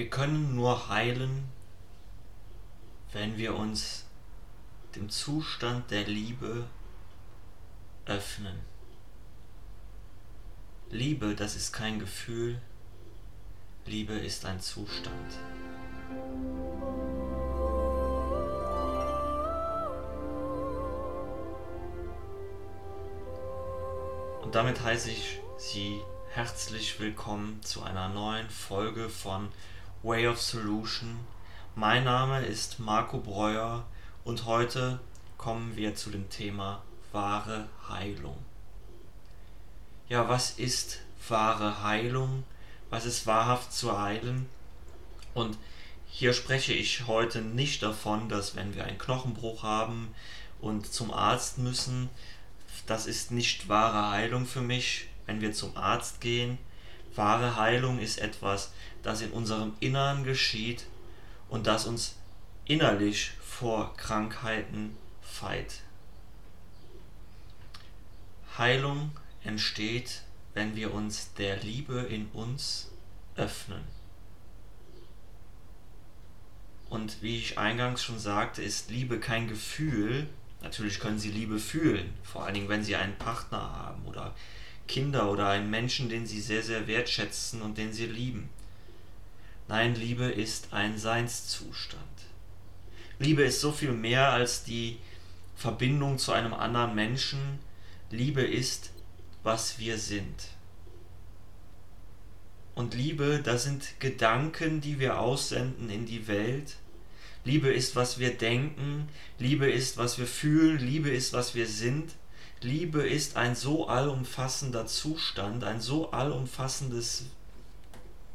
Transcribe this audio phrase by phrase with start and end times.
[0.00, 1.44] Wir können nur heilen,
[3.12, 4.06] wenn wir uns
[4.94, 6.64] dem Zustand der Liebe
[8.06, 8.58] öffnen.
[10.88, 12.62] Liebe, das ist kein Gefühl,
[13.84, 15.34] Liebe ist ein Zustand.
[24.40, 29.52] Und damit heiße ich Sie herzlich willkommen zu einer neuen Folge von
[30.02, 31.20] Way of Solution.
[31.74, 33.84] Mein Name ist Marco Breuer
[34.24, 34.98] und heute
[35.36, 36.82] kommen wir zu dem Thema
[37.12, 38.38] wahre Heilung.
[40.08, 42.44] Ja, was ist wahre Heilung?
[42.88, 44.48] Was ist wahrhaft zu heilen?
[45.34, 45.58] Und
[46.08, 50.14] hier spreche ich heute nicht davon, dass wenn wir einen Knochenbruch haben
[50.62, 52.08] und zum Arzt müssen,
[52.86, 56.56] das ist nicht wahre Heilung für mich, wenn wir zum Arzt gehen.
[57.20, 60.86] Wahre Heilung ist etwas, das in unserem Innern geschieht
[61.50, 62.16] und das uns
[62.64, 65.82] innerlich vor Krankheiten feit.
[68.56, 69.10] Heilung
[69.44, 70.22] entsteht,
[70.54, 72.90] wenn wir uns der Liebe in uns
[73.36, 73.82] öffnen.
[76.88, 80.26] Und wie ich eingangs schon sagte, ist Liebe kein Gefühl.
[80.62, 84.34] Natürlich können Sie Liebe fühlen, vor allen Dingen, wenn Sie einen Partner haben oder
[84.90, 88.50] Kinder oder einen Menschen, den sie sehr, sehr wertschätzen und den sie lieben.
[89.68, 92.02] Nein, Liebe ist ein Seinszustand.
[93.20, 94.98] Liebe ist so viel mehr als die
[95.54, 97.60] Verbindung zu einem anderen Menschen.
[98.10, 98.90] Liebe ist,
[99.44, 100.48] was wir sind.
[102.74, 106.78] Und Liebe, das sind Gedanken, die wir aussenden in die Welt.
[107.44, 109.08] Liebe ist, was wir denken.
[109.38, 110.78] Liebe ist, was wir fühlen.
[110.78, 112.16] Liebe ist, was wir sind.
[112.62, 117.24] Liebe ist ein so allumfassender Zustand, ein so allumfassendes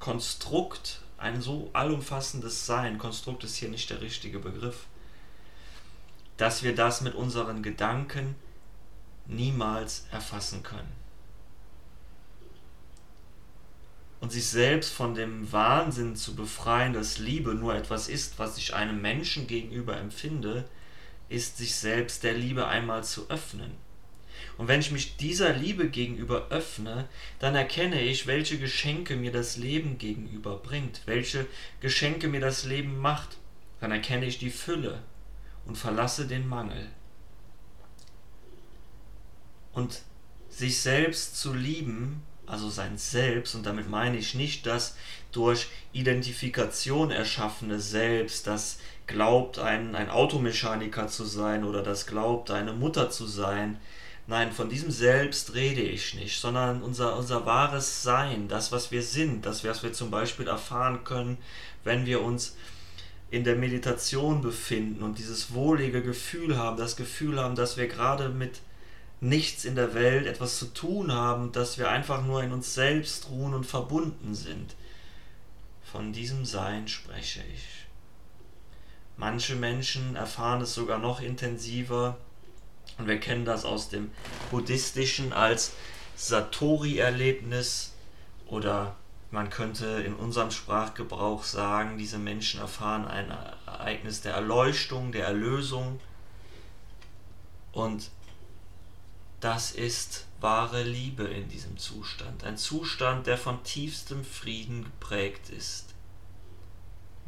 [0.00, 2.98] Konstrukt, ein so allumfassendes Sein.
[2.98, 4.86] Konstrukt ist hier nicht der richtige Begriff.
[6.36, 8.34] Dass wir das mit unseren Gedanken
[9.26, 10.92] niemals erfassen können.
[14.20, 18.74] Und sich selbst von dem Wahnsinn zu befreien, dass Liebe nur etwas ist, was ich
[18.74, 20.68] einem Menschen gegenüber empfinde,
[21.28, 23.76] ist sich selbst der Liebe einmal zu öffnen
[24.56, 29.56] und wenn ich mich dieser Liebe gegenüber öffne, dann erkenne ich, welche Geschenke mir das
[29.56, 31.46] Leben gegenüber bringt, welche
[31.80, 33.36] Geschenke mir das Leben macht.
[33.80, 35.02] Dann erkenne ich die Fülle
[35.66, 36.88] und verlasse den Mangel.
[39.72, 40.02] Und
[40.48, 44.96] sich selbst zu lieben, also sein Selbst, und damit meine ich nicht das
[45.30, 52.72] durch Identifikation erschaffene Selbst, das glaubt, ein, ein Automechaniker zu sein oder das glaubt, eine
[52.72, 53.78] Mutter zu sein,
[54.28, 59.02] Nein, von diesem Selbst rede ich nicht, sondern unser, unser wahres Sein, das, was wir
[59.02, 61.38] sind, das, was wir zum Beispiel erfahren können,
[61.82, 62.54] wenn wir uns
[63.30, 68.28] in der Meditation befinden und dieses wohlige Gefühl haben, das Gefühl haben, dass wir gerade
[68.28, 68.60] mit
[69.22, 73.30] nichts in der Welt etwas zu tun haben, dass wir einfach nur in uns selbst
[73.30, 74.76] ruhen und verbunden sind.
[75.90, 77.64] Von diesem Sein spreche ich.
[79.16, 82.18] Manche Menschen erfahren es sogar noch intensiver,
[82.98, 84.10] und wir kennen das aus dem
[84.50, 85.72] Buddhistischen als
[86.16, 87.94] Satori-Erlebnis
[88.46, 88.96] oder
[89.30, 93.30] man könnte in unserem Sprachgebrauch sagen, diese Menschen erfahren ein
[93.66, 96.00] Ereignis der Erleuchtung, der Erlösung.
[97.72, 98.10] Und
[99.40, 102.42] das ist wahre Liebe in diesem Zustand.
[102.42, 105.94] Ein Zustand, der von tiefstem Frieden geprägt ist.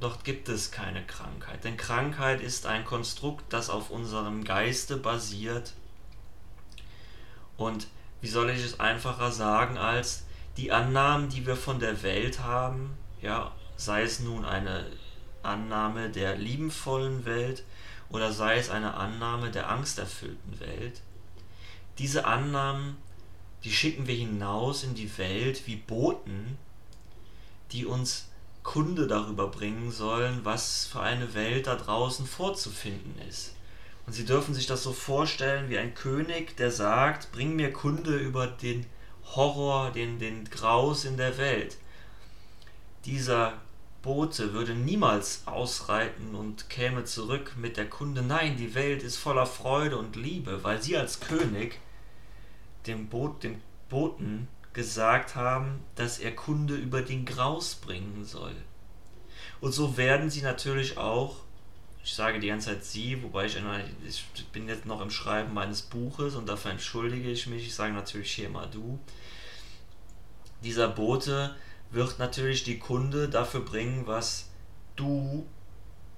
[0.00, 5.74] Dort gibt es keine Krankheit, denn Krankheit ist ein Konstrukt, das auf unserem Geiste basiert.
[7.58, 7.86] Und
[8.22, 10.24] wie soll ich es einfacher sagen, als
[10.56, 14.86] die Annahmen, die wir von der Welt haben, ja, sei es nun eine
[15.42, 17.62] Annahme der liebenvollen Welt
[18.08, 21.02] oder sei es eine Annahme der angsterfüllten Welt,
[21.98, 22.96] diese Annahmen,
[23.64, 26.56] die schicken wir hinaus in die Welt wie Boten,
[27.72, 28.29] die uns
[28.62, 33.54] Kunde darüber bringen sollen, was für eine Welt da draußen vorzufinden ist.
[34.06, 38.16] Und sie dürfen sich das so vorstellen wie ein König, der sagt, bring mir Kunde
[38.16, 38.86] über den
[39.36, 41.76] Horror, den, den Graus in der Welt.
[43.04, 43.54] Dieser
[44.02, 48.22] Bote würde niemals ausreiten und käme zurück mit der Kunde.
[48.22, 51.78] Nein, die Welt ist voller Freude und Liebe, weil sie als König
[52.86, 58.54] dem, Boot, dem Boten gesagt haben, dass er Kunde über den Graus bringen soll.
[59.60, 61.36] Und so werden sie natürlich auch,
[62.02, 63.58] ich sage die ganze Zeit sie, wobei ich,
[64.06, 67.92] ich bin jetzt noch im Schreiben meines Buches und dafür entschuldige ich mich, ich sage
[67.92, 68.98] natürlich hier immer du.
[70.62, 71.54] Dieser Bote
[71.90, 74.48] wird natürlich die Kunde dafür bringen, was
[74.96, 75.46] du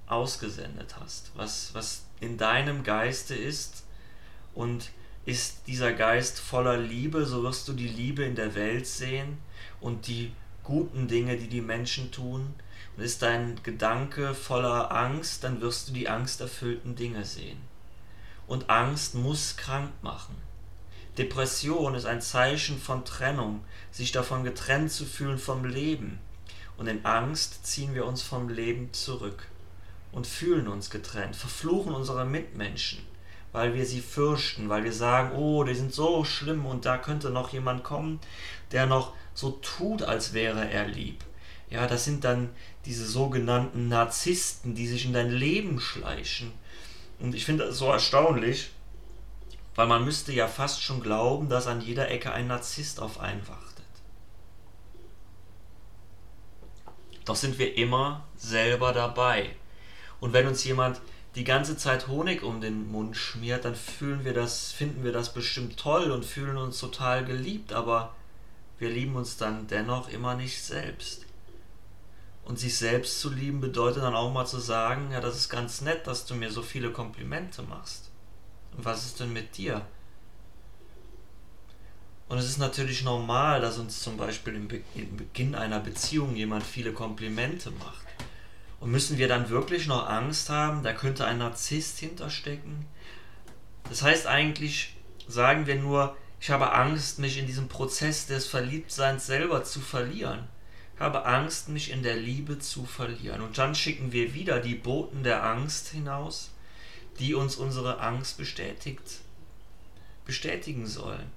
[0.06, 3.84] ausgesendet hast, was, was in deinem Geiste ist
[4.54, 4.90] und
[5.24, 9.38] ist dieser Geist voller Liebe, so wirst du die Liebe in der Welt sehen
[9.80, 10.32] und die
[10.64, 12.54] guten Dinge, die die Menschen tun.
[12.96, 17.58] Und ist dein Gedanke voller Angst, dann wirst du die angsterfüllten Dinge sehen.
[18.46, 20.36] Und Angst muss krank machen.
[21.16, 26.18] Depression ist ein Zeichen von Trennung, sich davon getrennt zu fühlen vom Leben.
[26.76, 29.46] Und in Angst ziehen wir uns vom Leben zurück
[30.10, 33.00] und fühlen uns getrennt, verfluchen unsere Mitmenschen,
[33.52, 37.30] weil wir sie fürchten, weil wir sagen, oh, die sind so schlimm und da könnte
[37.30, 38.18] noch jemand kommen,
[38.72, 41.24] der noch so tut, als wäre er lieb.
[41.70, 42.50] Ja, das sind dann
[42.84, 46.52] diese sogenannten Narzissten, die sich in dein Leben schleichen.
[47.18, 48.70] Und ich finde das so erstaunlich,
[49.74, 53.46] weil man müsste ja fast schon glauben, dass an jeder Ecke ein Narzisst auf einen
[53.48, 53.62] wartet.
[57.24, 59.54] Doch sind wir immer selber dabei.
[60.20, 61.00] Und wenn uns jemand
[61.34, 65.32] die ganze Zeit Honig um den Mund schmiert, dann fühlen wir das, finden wir das
[65.32, 68.14] bestimmt toll und fühlen uns total geliebt, aber
[68.78, 71.24] wir lieben uns dann dennoch immer nicht selbst.
[72.44, 75.80] Und sich selbst zu lieben bedeutet dann auch mal zu sagen, ja, das ist ganz
[75.80, 78.10] nett, dass du mir so viele Komplimente machst.
[78.76, 79.86] Und was ist denn mit dir?
[82.28, 86.34] Und es ist natürlich normal, dass uns zum Beispiel im, Be im Beginn einer Beziehung
[86.34, 88.01] jemand viele Komplimente macht.
[88.82, 92.84] Und müssen wir dann wirklich noch Angst haben, da könnte ein Narzisst hinterstecken?
[93.88, 94.96] Das heißt eigentlich,
[95.28, 100.48] sagen wir nur, ich habe Angst, mich in diesem Prozess des Verliebtseins selber zu verlieren.
[100.96, 103.40] Ich habe Angst, mich in der Liebe zu verlieren.
[103.42, 106.50] Und dann schicken wir wieder die Boten der Angst hinaus,
[107.20, 109.20] die uns unsere Angst bestätigt,
[110.24, 111.30] bestätigen sollen.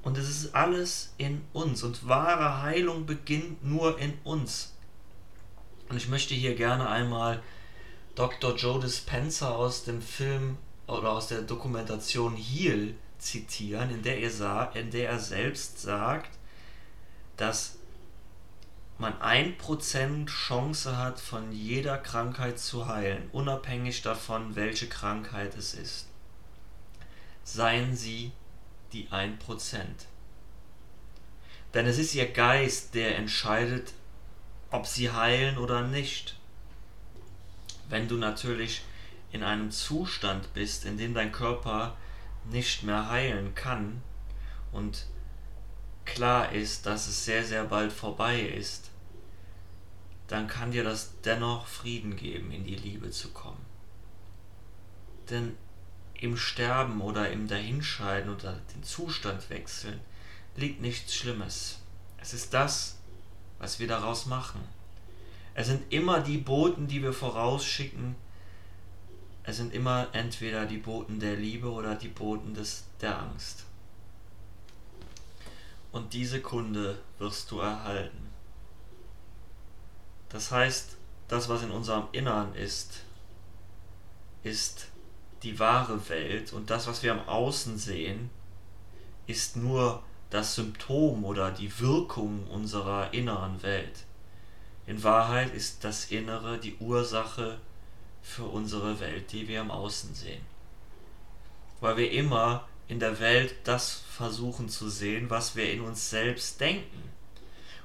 [0.00, 1.82] Und es ist alles in uns.
[1.82, 4.72] Und wahre Heilung beginnt nur in uns.
[5.90, 7.42] Und ich möchte hier gerne einmal
[8.14, 8.54] Dr.
[8.54, 10.56] Joe Dispenza aus dem Film
[10.86, 16.30] oder aus der Dokumentation Heal zitieren, in der er, in der er selbst sagt,
[17.36, 17.76] dass
[18.98, 26.06] man 1% Chance hat, von jeder Krankheit zu heilen, unabhängig davon, welche Krankheit es ist.
[27.42, 28.30] Seien Sie
[28.92, 29.38] die 1%.
[31.74, 33.92] Denn es ist Ihr Geist, der entscheidet,
[34.70, 36.36] ob Sie heilen oder nicht.
[37.88, 38.82] Wenn du natürlich
[39.32, 41.96] in einem Zustand bist, in dem dein Körper
[42.50, 44.02] nicht mehr heilen kann
[44.72, 45.06] und
[46.04, 48.90] klar ist, dass es sehr, sehr bald vorbei ist,
[50.28, 53.64] dann kann dir das dennoch Frieden geben, in die Liebe zu kommen.
[55.28, 55.56] Denn
[56.14, 60.00] im Sterben oder im Dahinscheiden oder den Zustand wechseln
[60.56, 61.78] liegt nichts Schlimmes.
[62.18, 62.99] Es ist das,
[63.60, 64.60] was wir daraus machen.
[65.54, 68.16] Es sind immer die Boten, die wir vorausschicken,
[69.44, 73.64] es sind immer entweder die Boten der Liebe oder die Boten des, der Angst.
[75.92, 78.30] Und diese Kunde wirst du erhalten.
[80.28, 80.96] Das heißt,
[81.28, 83.02] das, was in unserem Innern ist,
[84.42, 84.88] ist
[85.42, 88.30] die wahre Welt und das, was wir am Außen sehen,
[89.26, 94.04] ist nur das Symptom oder die Wirkung unserer inneren Welt.
[94.86, 97.58] In Wahrheit ist das Innere die Ursache
[98.22, 100.42] für unsere Welt, die wir im Außen sehen.
[101.80, 106.60] Weil wir immer in der Welt das versuchen zu sehen, was wir in uns selbst
[106.60, 107.10] denken.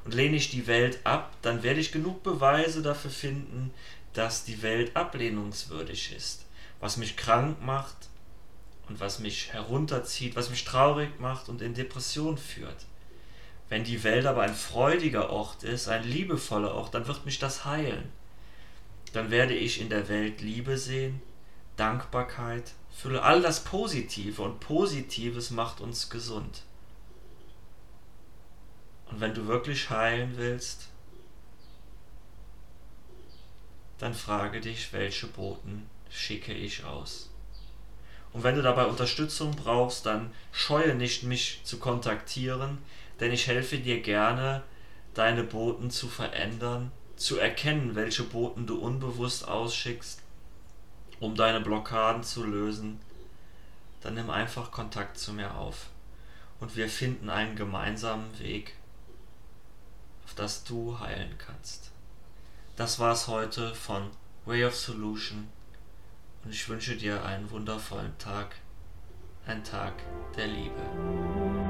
[0.04, 3.72] Und lehne ich die Welt ab, dann werde ich genug Beweise dafür finden,
[4.14, 6.46] dass die Welt ablehnungswürdig ist.
[6.80, 8.10] Was mich krank macht
[8.90, 12.86] und was mich herunterzieht, was mich traurig macht und in Depression führt.
[13.70, 17.66] Wenn die Welt aber ein freudiger Ort ist, ein liebevoller Ort, dann wird mich das
[17.66, 18.12] heilen
[19.16, 21.22] dann werde ich in der Welt Liebe sehen,
[21.78, 26.64] Dankbarkeit, Fülle, all das Positive und Positives macht uns gesund.
[29.10, 30.90] Und wenn du wirklich heilen willst,
[34.00, 37.30] dann frage dich, welche Boten schicke ich aus.
[38.36, 42.80] Und wenn du dabei Unterstützung brauchst, dann scheue nicht, mich zu kontaktieren,
[43.22, 44.62] denn ich helfe dir gerne,
[45.14, 50.22] deine Boten zu verändern zu erkennen, welche Boten du unbewusst ausschickst,
[51.22, 53.00] um deine Blockaden zu lösen,
[54.02, 55.88] dann nimm einfach Kontakt zu mir auf.
[56.60, 58.76] Und wir finden einen gemeinsamen Weg,
[60.26, 61.90] auf das du heilen kannst.
[62.76, 64.10] Das war's heute von
[64.44, 65.48] Way of Solution
[66.46, 68.56] und ich wünsche dir einen wundervollen Tag,
[69.48, 69.94] ein Tag
[70.38, 71.65] der Liebe.